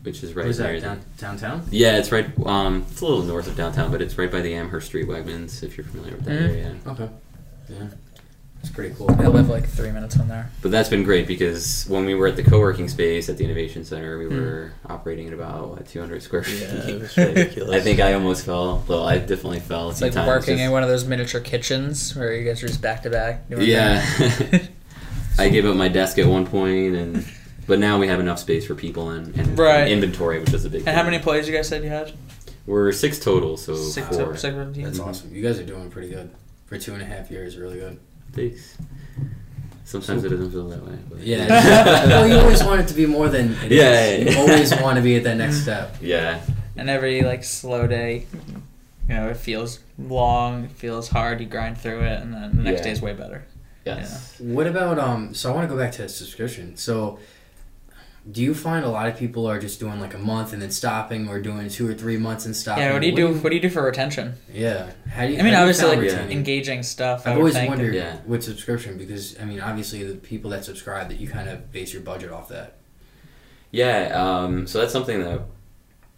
[0.03, 1.01] which is right Where's near that down,
[1.39, 1.69] downtown?
[1.71, 2.27] Yeah, it's right.
[2.45, 5.63] Um, it's a little north of downtown, but it's right by the Amherst Street Wegmans.
[5.63, 6.49] If you're familiar with that Mhm.
[6.49, 6.75] area.
[6.89, 7.09] Okay.
[7.69, 7.87] Yeah.
[8.65, 9.11] That's pretty cool.
[9.21, 10.51] I live like three minutes from there.
[10.63, 13.85] But that's been great because when we were at the co-working space at the Innovation
[13.85, 14.37] Center, we Hmm.
[14.41, 16.63] were operating at about what, 200 square feet.
[16.63, 17.77] Yeah, it was ridiculous.
[17.77, 18.83] I think I almost fell.
[18.89, 19.89] Well, I definitely fell.
[19.89, 22.43] A It's few like times, working just- in one of those miniature kitchens where you
[22.49, 23.45] guys are just back to back.
[23.51, 24.03] Yeah.
[25.39, 27.27] I gave up my desk at one point, and
[27.67, 29.89] but now we have enough space for people and, and Right.
[29.89, 30.81] inventory, which is a big.
[30.87, 31.05] and how thing.
[31.07, 32.13] many employees you guys said you had?
[32.67, 34.35] We're six total, so Six, four.
[34.39, 34.85] six of you?
[34.87, 35.35] That's awesome.
[35.35, 36.31] You guys are doing pretty good
[36.65, 37.59] for two and a half years.
[37.59, 37.99] Really good.
[38.35, 38.77] Thanks.
[39.85, 40.99] Sometimes it doesn't feel that way.
[41.09, 41.47] But Yeah.
[42.09, 43.79] well, you always want it to be more than it is.
[44.27, 44.31] Yeah.
[44.33, 45.97] You always want to be at that next step.
[46.01, 46.41] yeah.
[46.77, 48.27] And every like slow day,
[49.09, 51.41] you know, it feels long, it feels hard.
[51.41, 52.85] You grind through it, and then the next Yeah.
[52.85, 53.45] day is way better.
[53.85, 54.35] Yes.
[54.41, 55.35] What about um?
[55.35, 56.77] So I want to go back to the subscription.
[56.77, 57.19] So,
[58.31, 60.71] do you find a lot of people are just doing like a month and then
[60.71, 62.85] stopping, or doing two or three months and stopping?
[62.85, 62.93] Yeah.
[62.95, 63.35] What do you do?
[63.35, 64.35] What do you do for retention?
[64.53, 64.93] Yeah.
[65.11, 65.39] How do you?
[65.39, 66.33] I mean, how do you obviously, like retaining?
[66.39, 67.27] engaging stuff.
[67.27, 67.69] I I've would always think.
[67.69, 68.17] wondered Yeah.
[68.27, 71.93] with subscription because I mean, obviously the people that subscribe that you kind of base
[71.93, 72.77] your budget off that.
[73.71, 75.43] Yeah, um, so that's something that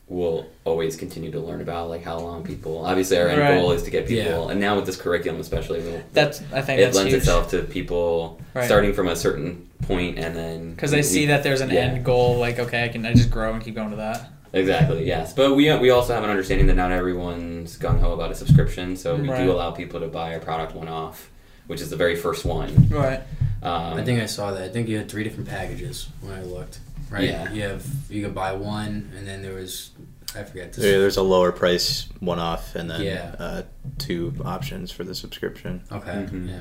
[0.08, 2.84] we'll always continue to learn about, like how long people.
[2.86, 3.54] Obviously, our end Right.
[3.60, 4.50] goal is to get people, Yeah.
[4.52, 7.22] and now with this curriculum, especially, we'll, That's I think it that's lends huge.
[7.22, 8.64] itself to people Right.
[8.66, 11.80] starting from a certain point and then because they see that there's an yeah.
[11.80, 12.38] end goal.
[12.38, 14.30] Like, okay, I can I just grow and keep going to that.
[14.52, 15.04] Exactly.
[15.06, 18.34] Yes, but we we also have an understanding that not everyone's gung ho about a
[18.34, 19.44] subscription, so we Right.
[19.44, 21.30] do allow people to buy a product one off,
[21.66, 22.88] which is the very first one.
[22.90, 23.20] Right.
[23.62, 24.62] Um, I think I saw that.
[24.62, 26.78] I think you had three different packages when I looked.
[27.10, 27.24] Right.
[27.24, 27.52] Yeah.
[27.52, 29.90] You have you could buy one, and then there was
[30.34, 30.82] I forget this.
[30.82, 33.34] There- There's a lower price one off and then Yeah.
[33.38, 33.62] uh,
[33.98, 35.82] two options for the subscription.
[35.92, 36.10] Okay.
[36.30, 36.48] Mhm.
[36.48, 36.60] Yeah.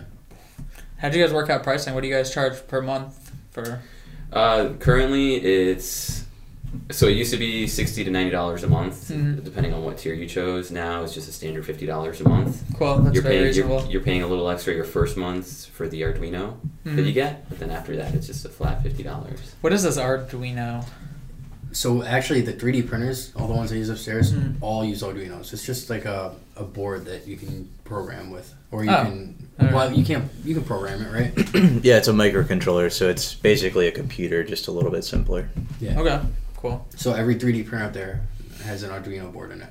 [0.97, 1.93] How do you guys work out pricing?
[1.93, 3.81] What do you guys charge per month for?
[4.31, 6.24] Uh, currently, it's
[6.91, 9.43] so it used to be sixty to ninety dollars a month, Mhm.
[9.43, 10.71] depending on what tier you chose.
[10.71, 12.63] Now it's just a standard fifty dollars a month.
[12.77, 12.99] Cool.
[12.99, 13.81] That's you're very paying reasonable.
[13.83, 17.05] you're, you're paying a little extra your first month for the Arduino that Mhm.
[17.05, 19.39] you get, but then after that, it's just a flat fifty dollars.
[19.61, 20.85] What is this Arduino?
[21.71, 24.55] So actually, the 3D printers, all the ones I use upstairs, Mhm.
[24.61, 25.51] all use Arduinos.
[25.51, 29.03] It's just like a, a board that you can program with, or you Oh.
[29.03, 29.35] can.
[29.59, 29.75] Alright.
[29.75, 30.23] Well, you can't.
[30.45, 31.83] You can program it, right?
[31.83, 35.49] yeah, it's a microcontroller, so it's basically a computer, just a little bit simpler.
[35.81, 35.99] Yeah.
[35.99, 36.19] Okay.
[36.69, 36.87] Cool.
[36.95, 38.21] So every 3D printer out there
[38.63, 39.69] has an Arduino board in it.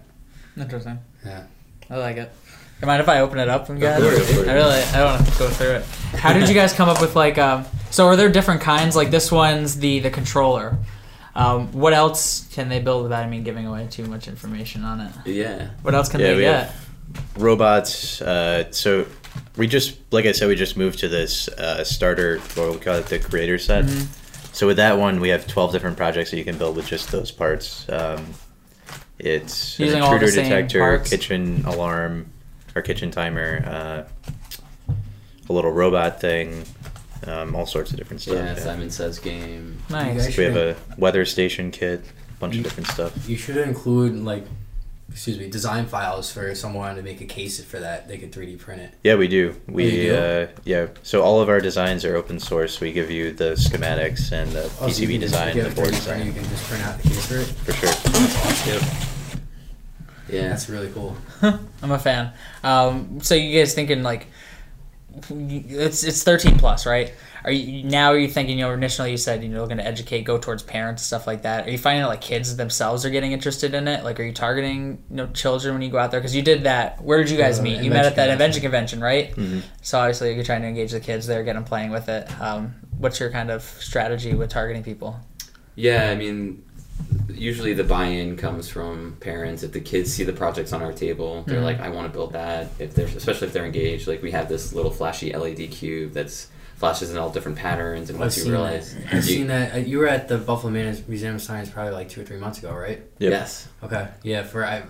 [0.56, 0.98] Interesting.
[1.24, 1.44] Yeah.
[1.90, 2.32] I like it.
[2.80, 4.00] You mind if I open it up and guys?
[4.02, 4.48] course, of course.
[4.48, 5.84] I really I want to go through it.
[6.18, 7.64] How did you guys come up with like um?
[7.90, 8.94] So are there different kinds?
[8.96, 10.76] Like this one's the the controller.
[11.36, 15.00] Um, what else can they build without I mean giving away too much information on
[15.00, 15.12] it?
[15.26, 15.70] Yeah.
[15.82, 16.66] What else can Yeah, they we get?
[16.70, 16.88] have-
[17.36, 18.20] Robots.
[18.22, 19.06] Uh, so
[19.56, 22.94] we just, like I said, we just moved to this uh, starter, or we call
[22.96, 23.84] it the creator set.
[23.84, 24.06] Mhm.
[24.54, 27.10] So with that one, we have 12 different projects that you can build with just
[27.10, 27.88] those parts.
[27.88, 28.24] Um,
[29.18, 31.10] it's Using an intruder detector, parts?
[31.10, 32.30] kitchen alarm,
[32.76, 34.06] or kitchen timer,
[34.88, 34.92] uh,
[35.48, 36.64] a little robot thing,
[37.26, 38.36] um, all sorts of different stuff.
[38.36, 38.58] Yeah, yeah.
[38.60, 39.82] Simon Says game.
[39.90, 40.24] Nice.
[40.26, 43.28] guys We have a weather station kit, a bunch of different stuff.
[43.28, 44.44] You should include like,
[45.14, 48.08] excuse me, design files for someone to make a case for that.
[48.08, 48.94] They could 3D print it.
[49.04, 49.54] Yeah, we do.
[49.68, 50.16] We you do?
[50.16, 50.86] Uh, yeah.
[51.04, 52.80] So all of our designs are open source.
[52.80, 55.62] We give you the schematics and the Oh, so you PCB can design, if you
[55.62, 57.44] the board 3D You can just print out the case for it.
[57.44, 58.74] for sure.
[58.74, 58.82] Yep.
[60.28, 60.48] Yeah.
[60.48, 61.16] That's really cool.
[61.42, 62.32] I'm a fan.
[62.64, 64.26] Um, so you guys thinking like
[65.30, 67.14] it's it's 13 plus, right?
[67.44, 68.08] Are you now?
[68.12, 68.58] Are you thinking?
[68.58, 71.42] You know, initially you said you know looking to educate, go towards parents, stuff like
[71.42, 71.66] that.
[71.66, 74.02] Are you finding that like kids themselves are getting interested in it?
[74.02, 76.20] Like, are you targeting you know children when you go out there?
[76.20, 77.02] Because you did that.
[77.02, 77.82] Where did you guys Uh, meet?
[77.82, 79.34] You met at that invention invention convention, right?
[79.36, 79.62] Mhm.
[79.82, 82.28] So obviously you're trying to engage the kids there, get them playing with it.
[82.40, 85.18] Um, what's your kind of strategy with targeting people?
[85.76, 86.62] Yeah, I mean,
[87.28, 89.62] usually the buy-in comes from parents.
[89.62, 91.64] If the kids see the projects on our table, they're Mhm.
[91.64, 94.48] like, "I want to build that." If they're, especially if they're engaged, like we have
[94.48, 96.46] this little flashy LED cube that's
[96.84, 99.06] flashes in all different patterns, and I've once you realize, that.
[99.06, 99.74] I've you- seen that.
[99.74, 102.36] Uh, You were at the Buffalo Man- Museum of Science probably like two or three
[102.36, 103.00] months ago, right?
[103.18, 103.30] Yep.
[103.32, 104.06] yes, Okay.
[104.22, 104.82] Yeah, for I,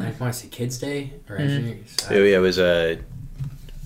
[0.00, 1.40] I want to say Kids Day or Mhm.
[1.40, 1.96] Engineers.
[2.10, 2.98] Yeah, yeah, it was a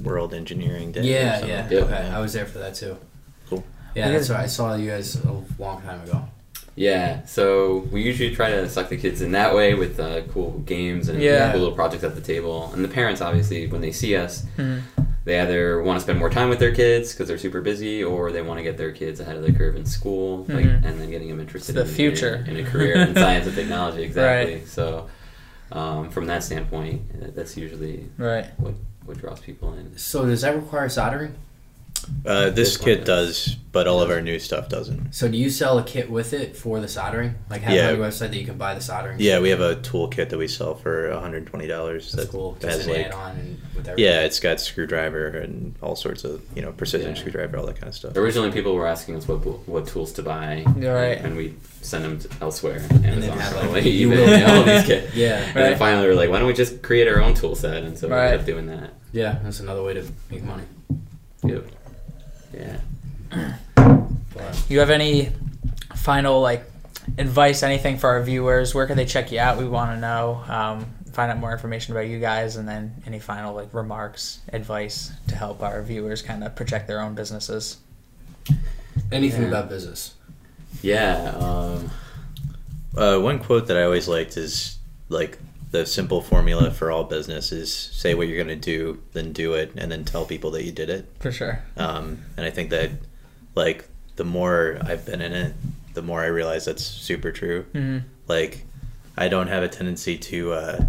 [0.01, 1.03] World Engineering Day.
[1.03, 1.57] Yeah, yeah.
[1.63, 2.17] like that, Okay, yeah.
[2.17, 2.97] I was there for that too.
[3.49, 3.65] Cool.
[3.97, 4.13] Yeah, Yeah.
[4.13, 6.29] that's what I saw you guys a long time ago.
[6.77, 7.25] yeah.
[7.27, 11.09] So we usually try to suck the kids in that way with uh, cool games
[11.09, 11.51] and Yeah.
[11.51, 14.83] cool little projects at the table, and the parents obviously when they see us, Mhm.
[15.25, 18.33] They either want to spend more time with their kids because they're super busy, or
[18.33, 20.85] they want to get their kids ahead of the curve in school, like, Mhm.
[20.85, 22.45] and then getting them interested the in, the future.
[22.49, 24.03] in, in a career in science and technology.
[24.03, 24.65] Exactly.
[24.67, 25.09] So
[25.73, 28.47] um, from that standpoint, uh, that's usually Right.
[28.59, 28.75] what
[29.07, 29.97] what draws people in.
[29.97, 31.35] So does that require soldering?
[32.27, 33.47] Uh, this This kit does.
[33.47, 35.15] does, but all of our new stuff doesn't.
[35.15, 37.35] So do you sell a kit with it for the soldering?
[37.49, 37.89] Like have Yeah.
[37.91, 39.17] on your website that you can buy the soldering?
[39.21, 42.11] Yeah, we have a tool kit that we sell for $120.
[42.13, 42.57] That's that cool.
[42.63, 43.91] Has an like add-on with.
[43.97, 47.21] Yeah, it's got screwdriver and all sorts of you know precision Yeah.
[47.21, 48.17] screwdriver, all that kind of stuff.
[48.17, 51.19] Originally, people were asking us what what tools to buy, You're right.
[51.19, 54.63] and we send them to elsewhere, then Amazon, have, probably, like, you eBay, will- all
[54.65, 55.15] these kits.
[55.15, 55.39] Yeah.
[55.47, 57.83] And then finally, we are like, why don't we just create our own tool set?
[57.83, 58.25] And so we Right.
[58.27, 58.91] ended up doing that.
[59.13, 60.65] Yeah, that's another way to make money.
[61.43, 61.65] Yep.
[62.53, 62.79] Yeah.
[63.75, 65.33] But You have any
[65.97, 66.65] final like
[67.19, 68.75] advice, anything for our viewers?
[68.75, 69.59] Where can they check you out?
[69.59, 70.43] We want to know.
[70.49, 75.11] Um, find out more information about you guys, and then any final like remarks, advice
[75.29, 77.79] to help our viewers kind of project their own businesses.
[79.13, 79.49] anything Yeah.
[79.49, 80.15] about business.
[80.83, 81.33] Yeah.
[81.39, 81.91] Um,
[82.97, 84.77] Uh, one quote that I always liked is
[85.09, 85.39] like
[85.71, 89.55] the simple formula for all business is say what you're going to do, then do
[89.55, 91.07] it, and then tell people that you did it.
[91.21, 91.63] For sure.
[91.77, 92.91] Um, and I think that
[93.55, 95.55] like the more I've been in it,
[95.95, 97.63] the more I realize that's super true.
[97.73, 98.65] hmm Like
[99.17, 100.85] I don't have a tendency to uh,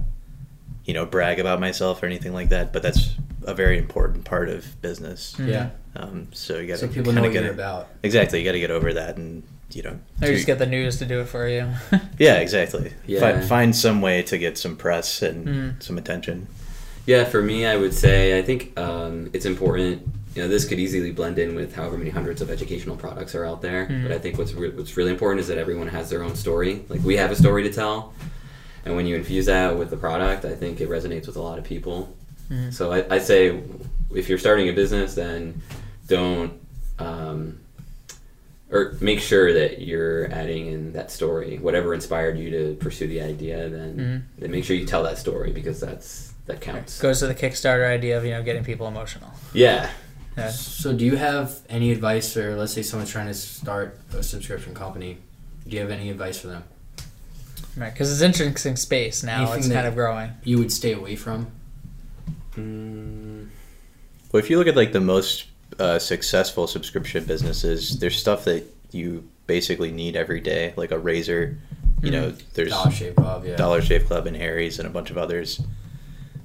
[0.85, 4.49] you know brag about myself or anything like that, but that's a very important part
[4.49, 5.35] of business.
[5.37, 5.47] Mhm.
[5.47, 5.69] Yeah.
[5.95, 7.89] Um, so you got to So people know kind what of get you're about.
[8.03, 9.43] Exactly, you got to get over that, and
[9.75, 9.99] you know.
[10.21, 11.67] Or to- just get the news to do it for you.
[12.19, 12.93] yeah, exactly.
[13.07, 13.19] Yeah.
[13.19, 15.83] Find, find some way to get some press and Mm.
[15.83, 16.47] some attention.
[17.05, 17.23] yeah.
[17.25, 20.03] For me, I would say I think um, it's important.
[20.35, 23.45] You know, this could easily blend in with however many hundreds of educational products are
[23.45, 23.85] out there.
[23.87, 24.03] Mhm.
[24.03, 26.85] But I think what's re- what's really important is that everyone has their own story.
[26.87, 28.13] Like we have a story to tell,
[28.85, 31.57] and when you infuse that with the product, I think it resonates with a lot
[31.57, 32.15] of people.
[32.49, 32.73] Mhm.
[32.73, 33.59] So I, I say,
[34.15, 35.61] if you're starting a business, then
[36.07, 36.53] don't,
[36.99, 37.59] um,
[38.71, 43.21] or make sure that you're adding in that story, whatever inspired you to pursue the
[43.21, 43.67] idea.
[43.69, 44.39] Then, Mhm.
[44.41, 46.99] then make sure you tell that story because that's that counts.
[46.99, 49.29] Goes to the Kickstarter idea of you know getting people emotional.
[49.53, 49.89] Yeah.
[50.37, 50.49] Yeah.
[50.51, 54.73] So do you have any advice, or let's say someone's trying to start a subscription
[54.73, 55.17] company?
[55.67, 56.63] Do you have any advice for them?
[57.77, 59.41] Right, because it's interesting space now.
[59.43, 60.31] Anything it's kind of growing.
[60.43, 61.47] You would stay away from.
[62.55, 63.47] Mm,
[64.31, 65.45] Well, if you look at like the most
[65.79, 71.57] uh, successful subscription businesses, there's stuff that you basically need every day, like a razor.
[72.01, 73.55] You know, there's Dollar Shave Club, yeah.
[73.55, 75.61] Dollar Shave Club and Harry's and a bunch of others.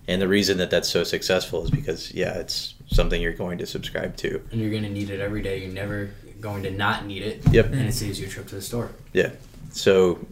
[0.08, 3.66] And the reason that that's so successful is because yeah, it's something you're going to
[3.66, 4.42] subscribe to.
[4.52, 5.62] And you're gonna need it every day.
[5.62, 6.10] You're never
[6.40, 7.42] going to not need it.
[7.50, 7.66] Yep.
[7.66, 8.92] And it saves you a trip to the store.
[9.12, 9.30] Yeah.
[9.70, 10.24] So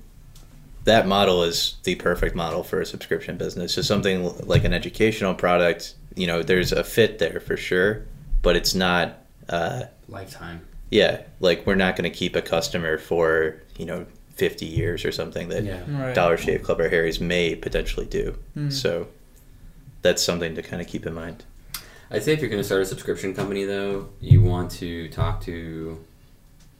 [0.84, 3.74] that model is the perfect model for a subscription business.
[3.74, 8.04] So something like an educational product, you know, there's a fit there for sure,
[8.44, 10.60] but it's not uh Lifetime.
[10.90, 15.10] yeah, like we're not going to keep a customer for, you know, 50 years or
[15.12, 15.82] something that Yeah.
[15.88, 16.14] Right.
[16.14, 18.38] Dollar Shave Club or Harry's may potentially do.
[18.56, 18.72] Mm.
[18.72, 19.08] So
[20.02, 21.44] that's something to kind of keep in mind.
[22.10, 25.40] I'd say if you're going to start a subscription company, though, you want to talk
[25.42, 26.04] to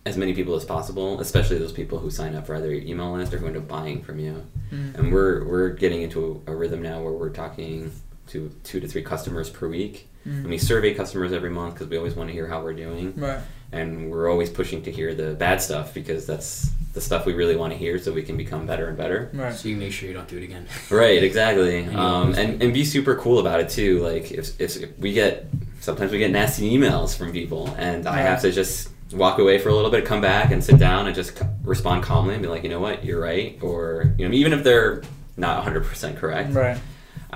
[0.06, 3.12] as many people as possible, especially those people who sign up for either your email
[3.12, 4.44] list or who end up buying from you.
[4.70, 4.94] Mm.
[4.96, 7.90] And we're we're getting into a, a rhythm now where we're talking
[8.28, 11.96] to two to three customers per week, and we survey customers every month because we
[11.98, 13.40] always want to hear how we're doing, Right.
[13.72, 17.56] and we're always pushing to hear the bad stuff because that's the stuff we really
[17.56, 19.30] want to hear, so we can become better and better.
[19.34, 19.52] Right.
[19.54, 20.66] So you make sure you don't do it again.
[20.90, 21.78] Right, exactly.
[21.84, 24.00] And Um, and, and be super cool about it too.
[24.00, 25.46] Like if, if we get
[25.80, 29.68] sometimes we get nasty emails from people, and I have to just walk away for
[29.68, 32.48] a little bit, come back and sit down and just c- respond calmly and be
[32.48, 35.02] like, you know what, you're right, or you know, even if they're
[35.36, 36.78] not 100 percent correct, Right.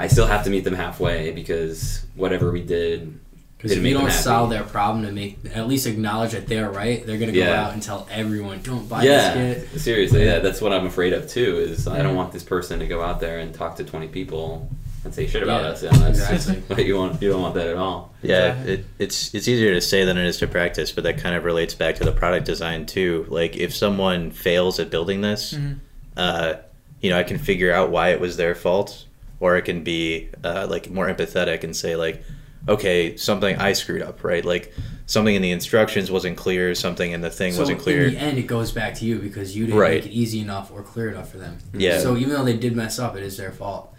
[0.01, 3.19] I still have to meet them halfway because whatever we did.
[3.57, 6.71] Because didn't if you don't solve their problem to make at least acknowledge that they're
[6.71, 7.67] right, they're gonna go Yeah.
[7.67, 11.13] out and tell everyone, "Don't buy yeah, this kit." seriously, yeah, that's what I'm afraid
[11.13, 11.59] of too.
[11.59, 14.71] Is I don't want this person to go out there and talk to 20 people
[15.05, 15.83] and say shit about Yeah, us.
[15.83, 16.63] Yeah, that's exactly.
[16.77, 17.21] what you want.
[17.21, 18.15] You don't want that at all.
[18.23, 18.73] Yeah, Exactly.
[18.75, 21.43] it, it's it's easier to say than it is to practice, but that kind of
[21.43, 23.27] relates back to the product design too.
[23.29, 25.79] Like if someone fails at building this, Mhm.
[26.17, 26.55] uh,
[27.01, 29.05] you know, I can figure out why it was their fault,
[29.41, 32.23] or it can be uh, like more empathetic and say like,
[32.69, 34.45] okay, something I screwed up, right?
[34.45, 34.75] Like
[35.07, 38.09] something in the instructions wasn't clear, something in the thing so wasn't clear.
[38.09, 40.05] in the end, it goes back to you because you didn't Right.
[40.05, 41.57] make it easy enough or clear enough for them.
[41.73, 41.99] Yeah.
[42.01, 43.95] So even though they did mess up, it is their fault.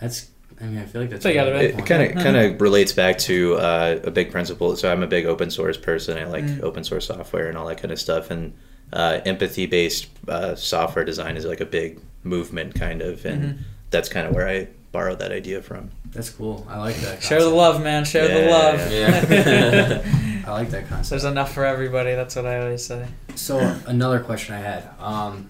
[0.00, 0.30] That's.
[0.60, 1.22] I mean, I feel like that's.
[1.22, 4.10] So you a gotta good it kind of kind of relates back to uh, a
[4.10, 4.74] big principle.
[4.76, 6.18] So I'm a big open source person.
[6.18, 6.62] I like Mm.
[6.62, 8.30] open source software and all that kind of stuff.
[8.32, 8.54] And
[8.92, 13.58] uh, empathy based uh, software design is like a big movement, kind of, and Mhm.
[13.90, 15.90] That's kind of where I borrowed that idea from.
[16.10, 16.66] That's cool.
[16.68, 17.22] I like that.
[17.22, 18.04] Share the love, man.
[18.04, 18.92] Share the love.
[18.92, 20.42] yeah.
[20.46, 21.10] I like that concept.
[21.10, 22.14] There's enough for everybody.
[22.14, 23.06] That's what I always say.
[23.34, 24.88] So another question I had.
[24.98, 25.46] Um,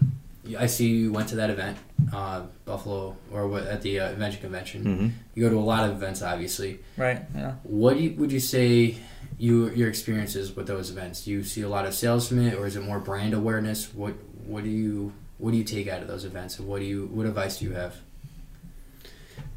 [0.59, 1.77] I see you went to that event,
[2.13, 4.83] uh, Buffalo, or what at the uh, Invention Convention.
[4.83, 6.81] hmm You go to a lot of events, obviously.
[6.97, 7.21] Right.
[7.35, 7.53] Yeah.
[7.63, 8.97] What do you, would you say
[9.39, 11.25] you your experiences with those events?
[11.25, 13.93] Do you see a lot of sales from it, or is it more brand awareness?
[13.95, 14.15] What
[14.47, 17.07] what do you what do you take out of those events, and what do you
[17.13, 17.95] what advice do you have?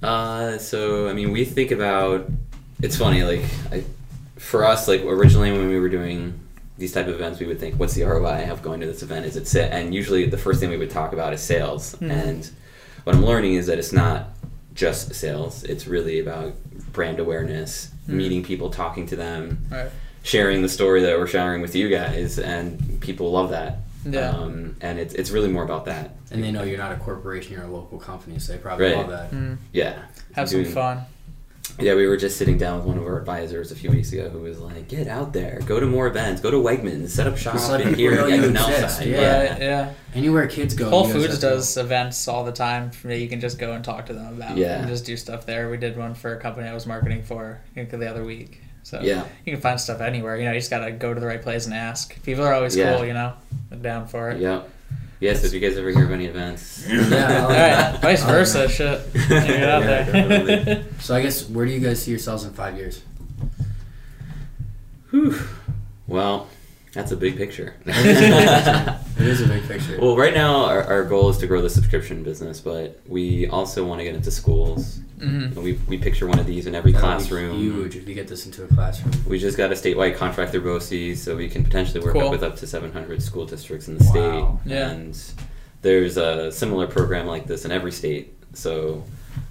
[0.03, 2.29] Uh, so I mean, we think about.
[2.81, 3.83] It's funny, like I,
[4.37, 6.39] for us, like originally when we were doing
[6.79, 9.25] these type of events, we would think, "What's the ROI of going to this event?
[9.25, 9.59] Is it sa-?
[9.59, 11.95] And usually, the first thing we would talk about is sales.
[12.01, 12.09] Mhm.
[12.11, 12.49] And
[13.03, 14.29] what I'm learning is that it's not
[14.73, 15.63] just sales.
[15.63, 16.53] It's really about
[16.91, 18.13] brand awareness, Mhm.
[18.13, 19.89] meeting people, talking to them, Right.
[20.23, 23.79] sharing the story that we're sharing with you guys, and people love that.
[24.05, 24.29] Yeah.
[24.31, 26.15] Um, and it's it's really more about that.
[26.31, 28.97] And they know you're not a corporation; you're a local company, so they probably Right.
[28.97, 29.31] love that.
[29.31, 29.57] Mm.
[29.73, 29.99] Yeah.
[30.33, 31.01] Have some Doing- fun.
[31.79, 34.27] Yeah, we were just sitting down with one of our advisors a few weeks ago
[34.29, 37.37] who was like, "Get out there, go to more events, go to Wegmans, set up
[37.37, 39.21] shop Just in here, know get you an exist, outside." yeah.
[39.21, 39.57] Yeah.
[39.59, 39.93] Yeah.
[40.13, 43.39] Anywhere kids go, Whole Foods have to does events all the time that you can
[43.39, 44.57] just go and talk to them about.
[44.57, 44.79] Yeah.
[44.79, 45.69] And just do stuff there.
[45.69, 48.59] We did one for a company I was marketing for I the other week.
[48.83, 49.23] So Yeah.
[49.45, 50.37] you can find stuff anywhere.
[50.37, 52.21] You know, you just gotta go to the right place and ask.
[52.23, 52.95] People are always Yeah.
[52.95, 53.05] cool.
[53.05, 53.33] You know,
[53.69, 54.41] They're down for it.
[54.41, 54.61] Yeah.
[55.19, 56.83] Yes, if you guys ever hear of any events.
[56.89, 57.99] Yeah, All right.
[58.01, 58.67] Vice versa.
[58.67, 59.01] Shit.
[59.13, 60.03] You get out Yeah,
[60.41, 60.83] there.
[60.99, 63.01] So I guess where do you guys see yourselves in five years?
[65.11, 65.35] Whew.
[66.07, 66.47] Well,
[66.93, 67.75] that's a big picture.
[69.21, 69.99] It is a big picture.
[70.01, 73.85] Well, right now our, our goal is to grow the subscription business, but we also
[73.85, 74.99] want to get into schools.
[75.19, 77.57] hmm we, we picture one of these in every That'd be classroom.
[77.57, 79.13] Huge if you get this into a classroom.
[79.27, 82.23] We just got a statewide contract through BOCES, so we can potentially work Cool.
[82.23, 84.59] up with up to 700 school districts in the Wow.
[84.63, 84.71] state.
[84.73, 84.89] Yeah.
[84.89, 85.15] And
[85.83, 88.33] there's a similar program like this in every state.
[88.53, 89.03] So,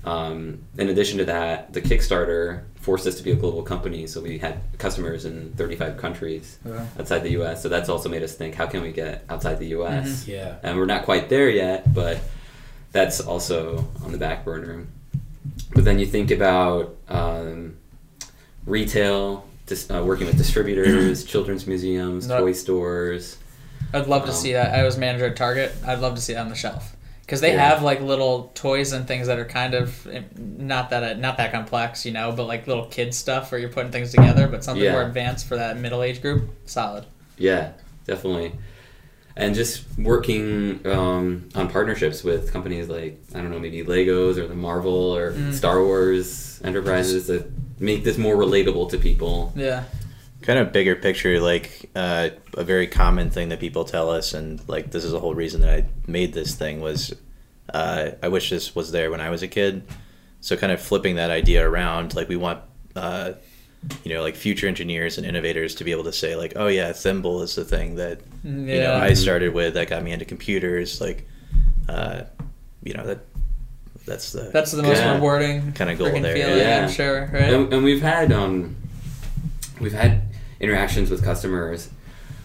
[0.05, 4.21] um, in addition to that, the Kickstarter forced us to be a global company, so
[4.23, 6.87] we had customers in 35 countries Yeah.
[6.99, 7.63] outside the U.S.
[7.63, 10.23] So that's also made us think, how can we get outside the U.S.
[10.23, 10.31] Mm-hmm.
[10.31, 10.57] Yeah.
[10.63, 12.19] And we're not quite there yet, but
[12.93, 14.87] that's also on the back burner.
[15.75, 17.77] But then you think about um,
[18.67, 22.41] retail, dis- uh, working with distributors, children's museums, No.
[22.41, 23.37] toy stores.
[23.93, 24.75] I'd love to Um, see that.
[24.75, 25.73] I was manager at Target.
[25.87, 26.97] I'd love to see that on the shelf
[27.31, 27.69] because they Yeah.
[27.69, 31.53] have like little toys and things that are kind of eh, not that not that
[31.53, 34.83] complex, you know, but like little kid stuff where you're putting things together, but something
[34.83, 34.93] Yeah.
[34.95, 36.51] more advanced for that middle age group.
[36.67, 37.05] Solid.
[37.39, 37.69] Yeah,
[38.05, 38.51] definitely.
[39.37, 44.49] And just working um, on partnerships with companies like, I don't know, maybe Legos or
[44.49, 45.55] the Marvel or Mm.
[45.55, 49.53] Star Wars enterprises that make this more relatable to people.
[49.55, 49.85] Yeah.
[50.43, 54.67] Kind of bigger picture like uh, a very common thing that people tell us and
[54.69, 57.15] like this is the whole reason that i made this thing was
[57.75, 59.83] uh, i wish this was there when i was a kid
[60.41, 62.59] so kind of flipping that idea around like we want
[62.97, 63.33] uh,
[64.05, 66.93] you know like future engineers and innovators to be able to say like oh yeah
[66.93, 68.51] thimble is the thing that Yeah.
[68.75, 71.27] you know i started with that got me into computers like
[71.89, 72.23] uh,
[72.83, 73.21] you know that
[74.07, 75.15] that's the That's the most Yeah.
[75.15, 76.59] rewarding Kinda goal freaking there, feeling.
[76.59, 76.83] yeah.
[76.85, 77.29] I'm sure.
[77.33, 77.53] Right.
[77.53, 78.75] And, and we've had um,
[79.79, 80.23] we've had
[80.61, 81.91] interactions with customers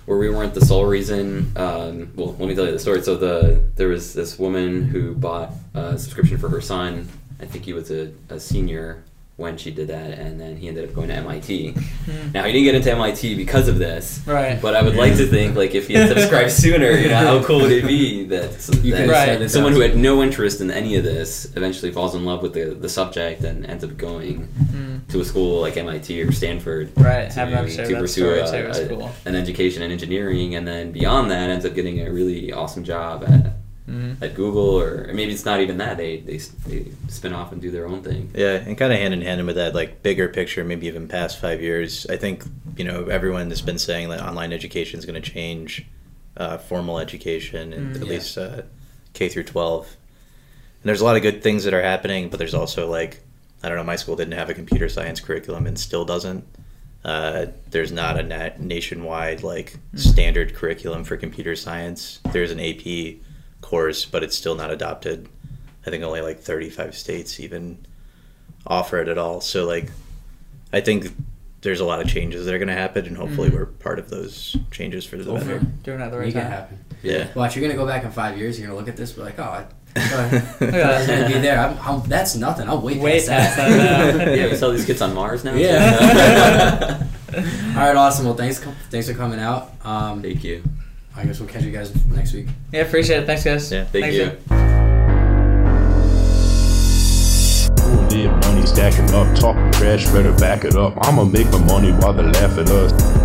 [0.06, 1.52] where we weren't the sole reason.
[1.56, 3.02] Um, well, let me tell you the story.
[3.02, 7.08] So the there was this woman who bought a subscription for her son.
[7.40, 9.04] I think he was a, a senior
[9.38, 11.72] when she did that, and then he ended up going to MIT.
[11.72, 12.32] Hmm.
[12.34, 14.22] Now he didn't get into MIT because of this.
[14.26, 14.62] Right.
[14.62, 17.44] But I would like to think, like, if he had subscribed sooner, you know, how
[17.44, 19.52] cool would it be that, that Right.
[19.52, 22.76] someone who had no interest in any of this eventually falls in love with the,
[22.76, 25.06] the subject and ends up going Mm.
[25.10, 27.30] to a school like MIT or Stanford Right.
[27.32, 29.12] to, to pursue a- a- cool.
[29.26, 33.24] an education in engineering, and then beyond that ends up getting a really awesome job
[33.28, 33.52] at,
[33.86, 37.52] hmm at Google, or, or maybe it's not even that they, they they spin off
[37.52, 38.32] and do their own thing.
[38.34, 41.40] Yeah, and kind of hand in hand with that, like bigger picture, maybe even past
[41.40, 42.06] five years.
[42.08, 42.44] I think
[42.78, 45.86] you know everyone has been saying that online education is going to change
[46.38, 48.14] uh, formal education, and Mm, at yeah.
[48.14, 48.62] least uh,
[49.14, 49.86] K through twelve.
[49.88, 53.22] And there's a lot of good things that are happening, but there's also like
[53.64, 56.44] I don't know, my school didn't have a computer science curriculum and still doesn't.
[57.04, 60.00] Uh, there's not a na- nationwide like Mm.
[60.00, 62.20] standard curriculum for computer science.
[62.32, 63.18] There's an AP
[63.66, 65.28] course, but it's still not adopted.
[65.86, 67.86] I think only like 35 states even
[68.66, 69.42] offer it at all.
[69.42, 69.92] So like,
[70.74, 71.08] I think
[71.62, 74.10] there's a lot of changes that are going to happen, and hopefully we're part of
[74.10, 75.56] those changes for the Hopefully.
[75.60, 75.66] better.
[75.84, 76.52] Doing it at the right Make it time.
[76.52, 76.86] happen.
[77.02, 77.28] Yeah.
[77.36, 78.58] Watch, you're gonna go back in five years.
[78.60, 80.34] You're gonna look at this, be like, oh, I, I'm
[80.74, 81.06] Yeah.
[81.08, 81.60] gonna be there.
[81.60, 82.68] I'm, I'm, that's nothing.
[82.68, 83.56] I'll wait Way past that.
[83.56, 84.32] past that now.
[84.34, 85.54] Yeah, we saw these kids on Mars now.
[85.54, 87.04] Yeah.
[87.36, 87.42] All
[87.82, 88.26] right, awesome.
[88.26, 88.60] Well, thanks,
[88.90, 89.72] thanks for coming out.
[89.86, 90.64] Um, Thank you.
[91.18, 92.48] I guess we'll catch you guys next week.
[92.72, 93.26] Yeah, appreciate it.
[93.26, 93.72] Thanks, guys.
[93.72, 94.26] Yeah, Thank Thanks, you.
[94.50, 94.66] man.
[98.16, 100.94] Money stacking up, talking trash, better back it up.
[101.06, 103.25] I'ma make my money while they laugh at us.